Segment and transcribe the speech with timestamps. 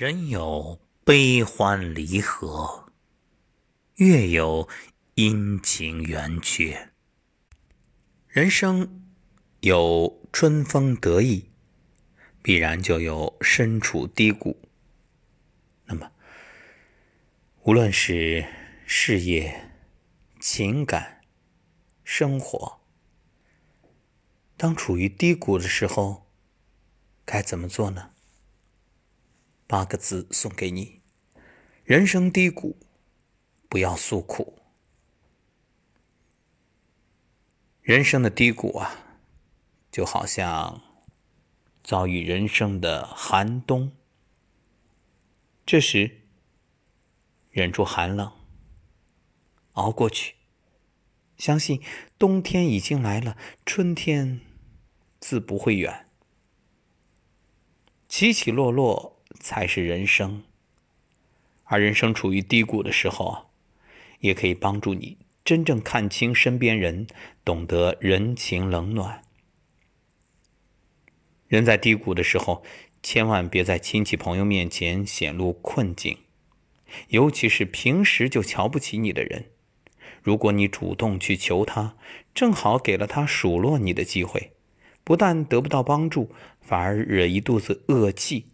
[0.00, 2.90] 人有悲欢离合，
[3.96, 4.66] 月有
[5.16, 6.90] 阴晴圆缺。
[8.26, 9.04] 人生
[9.60, 11.50] 有春风得意，
[12.40, 14.70] 必然就有身处低谷。
[15.84, 16.10] 那么，
[17.64, 18.46] 无论是
[18.86, 19.70] 事业、
[20.40, 21.20] 情感、
[22.02, 22.80] 生活，
[24.56, 26.26] 当处于低谷的时候，
[27.26, 28.12] 该怎么做呢？
[29.70, 31.00] 八个字送给你：
[31.84, 32.76] 人生低谷，
[33.68, 34.58] 不要诉苦。
[37.80, 39.20] 人生的低谷啊，
[39.92, 40.82] 就好像
[41.84, 43.92] 遭遇人生的寒冬。
[45.64, 46.22] 这时，
[47.50, 48.32] 忍住寒冷，
[49.74, 50.34] 熬过去，
[51.38, 51.80] 相信
[52.18, 54.40] 冬天已经来了，春天
[55.20, 56.08] 自不会远。
[58.08, 59.19] 起起落落。
[59.40, 60.44] 才是人生，
[61.64, 63.46] 而人生处于低谷的时候，
[64.20, 67.06] 也可以帮助你真正看清身边人，
[67.44, 69.22] 懂得人情冷暖。
[71.48, 72.62] 人在低谷的时候，
[73.02, 76.18] 千万别在亲戚朋友面前显露困境，
[77.08, 79.46] 尤其是平时就瞧不起你的人，
[80.22, 81.96] 如果你主动去求他，
[82.34, 84.52] 正好给了他数落你的机会，
[85.02, 86.30] 不但得不到帮助，
[86.60, 88.46] 反而惹一肚子恶气。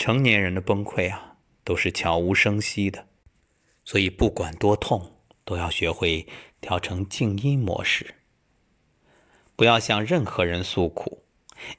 [0.00, 3.06] 成年人的崩溃啊，都是悄无声息的，
[3.84, 6.26] 所以不管多痛，都要学会
[6.58, 8.14] 调成静音模式，
[9.56, 11.22] 不要向任何人诉苦，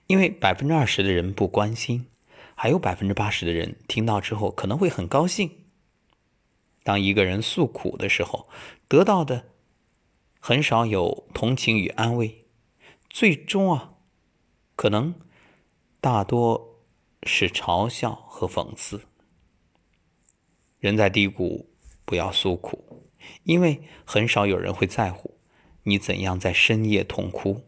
[0.05, 2.11] 因为百分之二十的人不关心，
[2.53, 5.65] 还有百分之八十的人听到之后可能会很高兴。
[6.83, 8.47] 当一个人诉苦的时候，
[8.87, 9.45] 得到的
[10.39, 12.45] 很少有同情与安慰，
[13.09, 13.95] 最终啊，
[14.75, 15.15] 可能
[15.99, 16.70] 大多。
[17.23, 19.01] 是嘲笑和讽刺。
[20.79, 21.69] 人在低谷，
[22.05, 23.07] 不要诉苦，
[23.43, 25.37] 因为很少有人会在乎
[25.83, 27.67] 你怎样在深夜痛哭。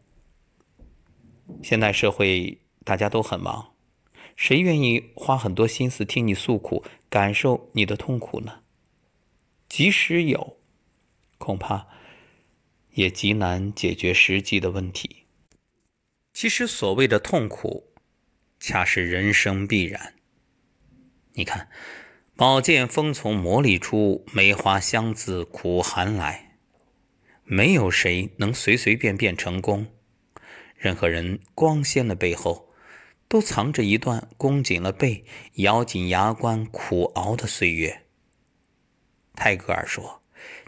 [1.61, 3.75] 现代社会大家都很忙，
[4.35, 8.63] 谁愿意花很多心思听你诉苦，感受你的痛苦呢？
[9.69, 10.57] 即使有，
[11.37, 11.87] 恐怕
[12.93, 15.25] 也极难解决实际的问题。
[16.33, 17.92] 其实所谓的痛苦。
[18.65, 20.13] 恰是人生必然。
[21.33, 21.67] 你看，
[22.37, 26.59] 宝剑锋从磨砺出，梅花香自苦寒来。
[27.43, 29.87] 没有谁能随随便便成功。
[30.77, 32.69] 任何人光鲜的背后，
[33.27, 35.25] 都藏着一段弓紧了背、
[35.55, 38.03] 咬紧牙关苦熬的岁月。
[39.35, 40.21] 泰戈尔说：“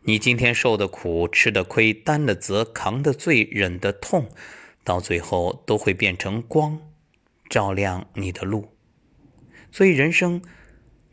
[0.04, 4.30] 你今天受的苦、吃的亏、担的责、扛的罪、忍的痛，
[4.84, 6.78] 到最后都会变成光。”
[7.50, 8.76] 照亮你的路，
[9.72, 10.42] 所以人生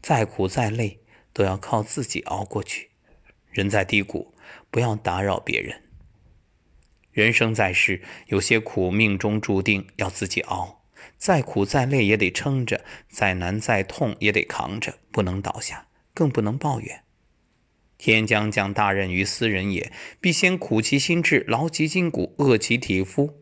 [0.01, 1.01] 再苦再累，
[1.33, 2.91] 都要靠自己熬过去。
[3.51, 4.35] 人在低谷，
[4.71, 5.83] 不要打扰别人。
[7.11, 10.85] 人生在世，有些苦命中注定要自己熬，
[11.19, 17.05] 再苦再累也得撑着，再难再痛也得扛着，不能倒下，更不能抱怨。
[17.99, 23.42] 天将降大任于斯人也，必先苦其心志，劳其筋骨，饿其体肤。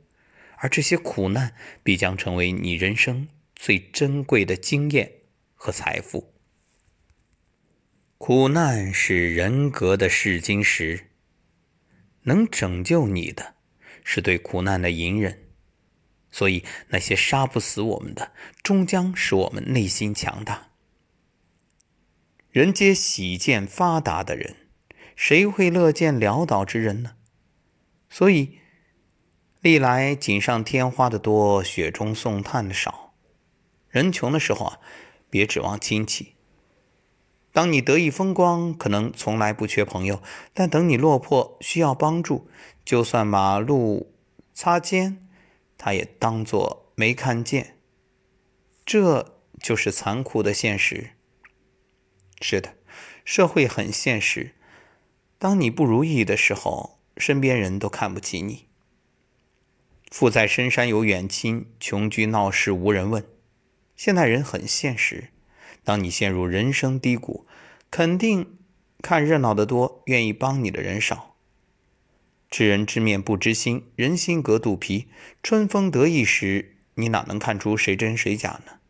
[0.62, 5.10] 而这些苦难必将成为你人生最珍贵的经验
[5.54, 6.34] 和财富。
[8.18, 11.06] 苦难是人格的试金石，
[12.24, 13.54] 能拯救你的，
[14.04, 15.48] 是对苦难的隐忍。
[16.30, 18.32] 所以，那些杀不死我们的，
[18.62, 20.68] 终将使我们内心强大。
[22.50, 24.56] 人皆喜见发达的人，
[25.16, 27.16] 谁会乐见潦倒之人呢？
[28.10, 28.59] 所以。
[29.60, 33.12] 历来锦上添花的多，雪中送炭的少。
[33.90, 34.78] 人穷的时候啊，
[35.28, 36.34] 别指望亲戚。
[37.52, 40.22] 当你得意风光，可能从来不缺朋友；
[40.54, 42.48] 但等你落魄需要帮助，
[42.86, 44.14] 就算马路
[44.54, 45.28] 擦肩，
[45.76, 47.76] 他也当作没看见。
[48.86, 51.10] 这就是残酷的现实。
[52.40, 52.76] 是的，
[53.26, 54.54] 社会很现实。
[55.38, 58.69] 当你不如意的时候，身边人都看不起你。
[60.10, 63.24] 富在深山有远亲，穷居闹市无人问。
[63.94, 65.28] 现代人很现实，
[65.84, 67.46] 当你陷入人生低谷，
[67.90, 68.58] 肯定
[69.00, 71.36] 看热闹的多，愿意帮你的人少。
[72.50, 75.06] 知人知面不知心，人心隔肚皮。
[75.42, 78.80] 春风得意时，你哪能看出谁真谁假呢？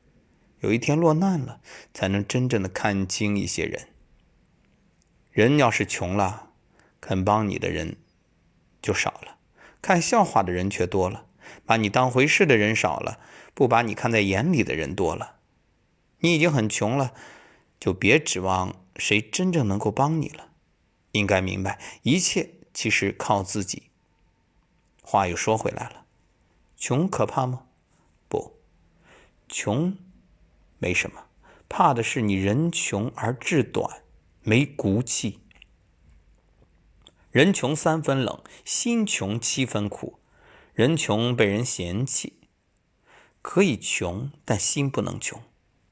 [0.61, 1.61] 有一天落难了，
[1.93, 3.89] 才能真正的看清一些人。
[5.31, 6.53] 人要是穷了，
[7.01, 7.97] 肯帮你的人
[8.81, 9.37] 就少了。
[9.83, 11.27] 看笑话的人却多了，
[11.65, 13.19] 把你当回事的人少了，
[13.55, 15.37] 不把你看在眼里的人多了。
[16.19, 17.15] 你已经很穷了，
[17.79, 20.49] 就别指望谁真正能够帮你了。
[21.13, 23.85] 应该明白，一切其实靠自己。
[25.03, 26.05] 话又说回来了，
[26.77, 27.65] 穷可怕吗？
[28.29, 28.61] 不，
[29.49, 29.97] 穷
[30.79, 31.25] 没什么，
[31.69, 34.03] 怕的是你人穷而志短，
[34.43, 35.40] 没骨气。
[37.31, 40.19] 人穷三分冷，心穷七分苦。
[40.75, 42.41] 人穷被人嫌弃，
[43.41, 45.41] 可以穷，但心不能穷。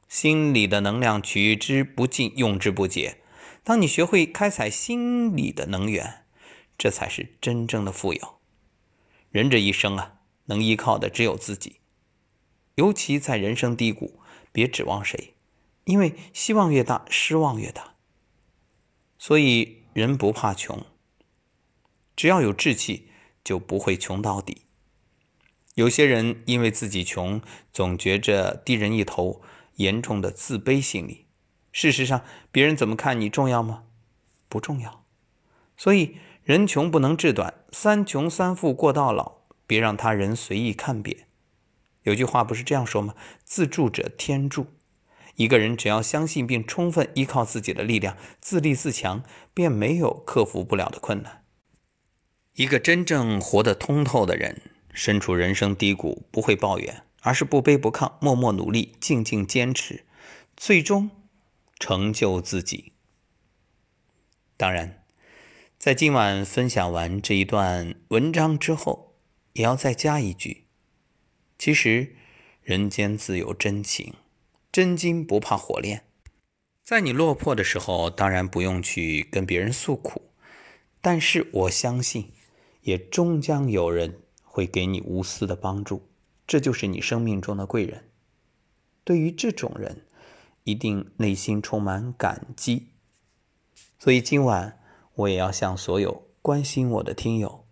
[0.08, 3.20] 心里的能量取之不尽，用之不竭。
[3.62, 6.24] 当你学会开采心里的能源，
[6.76, 8.38] 这才是真正的富有。
[9.30, 11.76] 人这一生啊，能依靠的只有自己。
[12.74, 14.18] 尤其在人生低谷，
[14.50, 15.34] 别指望谁，
[15.84, 17.94] 因为希望越大，失望越大。
[19.18, 20.86] 所以人不怕穷，
[22.18, 23.10] 只要有志气，
[23.44, 24.62] 就不会穷到底。
[25.76, 27.40] 有些人因为自己穷，
[27.72, 29.40] 总觉着低人一头。
[29.76, 31.26] 严重的自卑心理。
[31.70, 33.84] 事实上，别人怎么看你重要吗？
[34.48, 35.04] 不重要。
[35.76, 41.28] 所以，人穷不能志短，三穷三富过到老，别让他人随意看扁。
[42.02, 43.14] 有句话不是这样说吗？
[43.44, 44.66] 自助者天助。
[45.36, 49.22] 一个人只要相信并充分依靠自己的力量，自立自强，
[49.54, 51.44] 便没有克服不了的困难。
[52.58, 54.62] 一个真正活得通透的人，
[54.92, 57.04] 身处人生低谷，不会抱怨。
[57.20, 60.04] 而是不卑不亢，默默努力，静静坚持，
[60.56, 61.08] 最终
[61.78, 62.94] 成就自己。
[64.56, 65.04] 当然，
[65.78, 69.14] 在今晚分享完这一段文章之后，
[69.52, 70.64] 也要再加一句：
[71.56, 72.16] 其实
[72.62, 74.14] 人间自有真情，
[74.72, 76.02] 真金不怕火炼。
[76.82, 80.32] 在你落魄的时候，当然不用去跟别人诉苦，
[81.00, 82.32] 但是我相信，
[82.88, 86.08] 也终将有人会给你无私的帮助。
[86.46, 88.08] 这就是你生命中的贵人。
[89.04, 90.06] 对于这种人，
[90.64, 92.86] 一定内心充满感激。
[93.98, 94.80] 所以今晚
[95.16, 97.66] 我也要向所有关心我的听友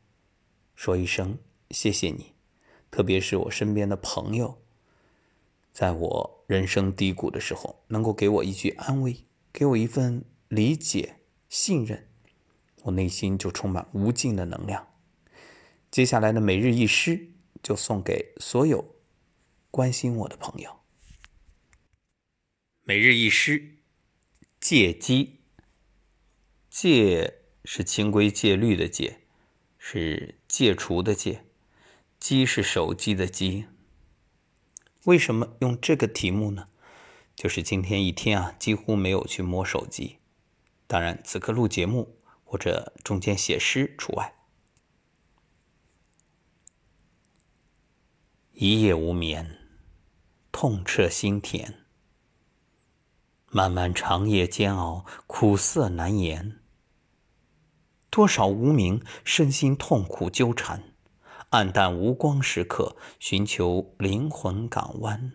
[0.75, 1.39] 说一声
[1.71, 2.35] 谢谢你，
[2.91, 4.59] 特别是我身边的朋友，
[5.73, 9.17] 在我人生低谷的时候，能够给我一句安慰，
[9.51, 12.07] 给我一份理解、信任，
[12.83, 14.87] 我内心就充满无尽的能量。
[15.97, 17.31] 接下来的每日一诗。
[17.63, 18.95] 就送给所有
[19.71, 20.81] 关心我的朋友。
[22.83, 23.79] 每日一诗：
[24.61, 25.41] 戒机。
[26.69, 29.21] 戒是清规戒律的戒，
[29.79, 31.41] 是戒除的戒；
[32.21, 33.65] 机是手机的机。
[35.05, 36.69] 为什么用这个题目呢？
[37.35, 40.19] 就是今天一天啊，几乎没有去摸手机。
[40.87, 44.35] 当然，此刻录节目或者中间写诗除外。
[48.59, 49.59] 一夜无眠，
[50.51, 51.75] 痛彻心田。
[53.51, 56.59] 漫漫长夜煎熬，苦涩难言。
[58.09, 60.95] 多少无名身心痛苦纠缠，
[61.51, 65.33] 暗淡无光时刻，寻求灵魂港湾。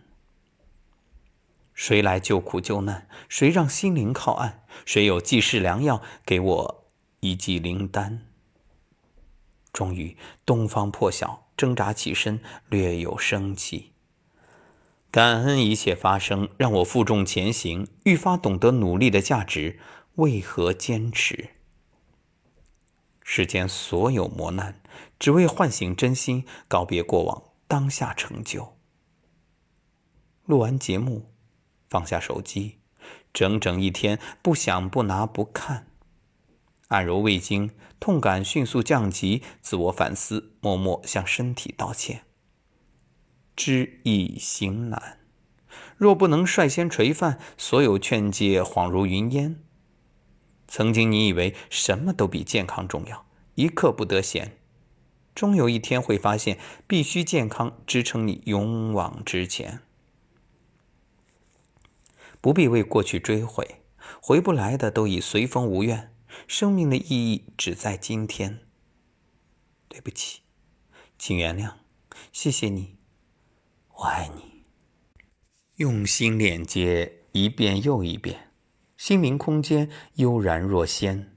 [1.72, 3.08] 谁来救苦救难？
[3.28, 4.64] 谁让心灵靠岸？
[4.84, 6.02] 谁有济世良药？
[6.26, 6.90] 给我
[7.20, 8.31] 一剂灵丹。
[9.72, 11.42] 终于，东方破晓。
[11.54, 13.92] 挣扎起身，略有生气。
[15.12, 19.78] 感恩一切发生，让我负重前行，愈发懂得努力的价值。
[20.16, 21.50] 为何坚持？
[23.22, 24.80] 世间所有磨难，
[25.20, 28.76] 只为唤醒真心，告别过往，当下成就。
[30.46, 31.30] 录完节目，
[31.88, 32.78] 放下手机，
[33.32, 35.91] 整整一天，不想不拿不看。
[36.92, 42.24] 按揉胃经，痛感迅速降级，自我反思，默默向身体道歉。
[43.56, 45.18] 知易行难，
[45.96, 49.62] 若不能率先垂范，所有劝诫恍如云烟。
[50.68, 54.58] 曾经你以为什么都比健康重要，一刻不得闲，
[55.34, 59.80] 终有一天会发现，必须健康支撑你勇往直前。
[62.42, 63.76] 不必为过去追悔，
[64.20, 66.10] 回不来的都已随风无怨。
[66.46, 68.60] 生命的意义只在今天。
[69.88, 70.40] 对不起，
[71.18, 71.74] 请原谅，
[72.32, 72.96] 谢谢你，
[73.94, 74.64] 我爱你。
[75.76, 78.52] 用心链接一遍又一遍，
[78.96, 81.36] 心灵空间悠然若仙。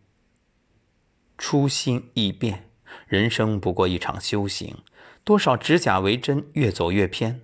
[1.38, 2.72] 初心易变，
[3.08, 4.84] 人生不过一场修行，
[5.24, 7.42] 多少指甲为针，越走越偏。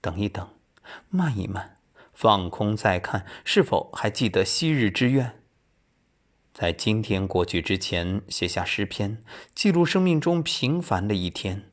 [0.00, 0.48] 等一等，
[1.10, 1.78] 慢一慢，
[2.14, 5.43] 放空再看，是否还记得昔日之愿？
[6.54, 9.24] 在今天过去之前，写下诗篇，
[9.56, 11.72] 记录生命中平凡的一天。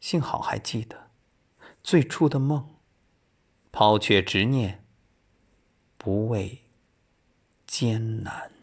[0.00, 1.10] 幸好还记得
[1.82, 2.76] 最初的梦，
[3.70, 4.82] 抛却执念，
[5.98, 6.60] 不畏
[7.66, 8.57] 艰难。